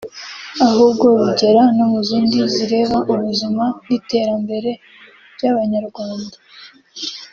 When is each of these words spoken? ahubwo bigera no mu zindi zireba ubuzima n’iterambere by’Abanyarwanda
ahubwo 0.67 1.05
bigera 1.21 1.63
no 1.77 1.85
mu 1.91 1.99
zindi 2.07 2.37
zireba 2.53 2.97
ubuzima 3.13 3.63
n’iterambere 3.85 4.71
by’Abanyarwanda 5.35 6.37